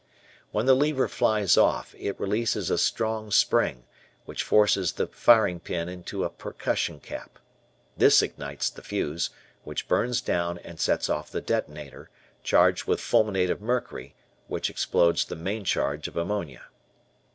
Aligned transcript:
When 0.49 0.65
the 0.65 0.73
lever 0.73 1.07
flies 1.07 1.57
off, 1.59 1.93
it 1.95 2.19
releases 2.19 2.71
a 2.71 2.79
strong 2.79 3.29
spring, 3.29 3.83
which 4.25 4.41
forces 4.41 4.93
the 4.93 5.05
firing 5.05 5.59
pin 5.59 5.87
into 5.87 6.23
a 6.23 6.29
percussion 6.31 6.99
cap. 6.99 7.37
This 7.95 8.23
ignites 8.23 8.71
the 8.71 8.81
fuse, 8.81 9.29
which 9.63 9.87
burns 9.87 10.19
down 10.19 10.57
and 10.57 10.79
sets 10.79 11.07
off 11.07 11.29
the 11.29 11.39
detonator, 11.39 12.09
charged 12.41 12.85
with 12.85 12.99
fulminate 12.99 13.51
of 13.51 13.61
mercury, 13.61 14.15
which 14.47 14.71
explodes 14.71 15.23
the 15.23 15.35
main 15.35 15.65
charge 15.65 16.07
of 16.07 16.17
ammonia. 16.17 16.63